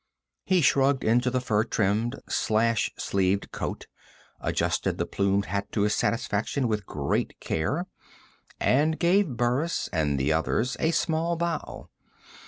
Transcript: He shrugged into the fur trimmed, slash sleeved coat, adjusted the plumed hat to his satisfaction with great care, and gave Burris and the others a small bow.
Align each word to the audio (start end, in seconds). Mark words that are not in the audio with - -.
He 0.47 0.61
shrugged 0.61 1.03
into 1.03 1.29
the 1.29 1.39
fur 1.39 1.63
trimmed, 1.63 2.15
slash 2.27 2.89
sleeved 2.97 3.51
coat, 3.51 3.85
adjusted 4.39 4.97
the 4.97 5.05
plumed 5.05 5.45
hat 5.45 5.71
to 5.73 5.81
his 5.81 5.93
satisfaction 5.93 6.67
with 6.67 6.87
great 6.87 7.39
care, 7.39 7.85
and 8.59 8.97
gave 8.97 9.37
Burris 9.37 9.89
and 9.93 10.19
the 10.19 10.33
others 10.33 10.75
a 10.79 10.89
small 10.89 11.35
bow. 11.35 11.87